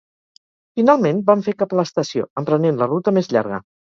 Finalment, 0.79 1.19
vam 1.27 1.43
fer 1.49 1.53
cap 1.59 1.75
a 1.77 1.77
l'estació, 1.81 2.25
emprenent 2.43 2.83
la 2.83 2.91
ruta 2.95 3.17
més 3.19 3.33
llarga 3.37 3.63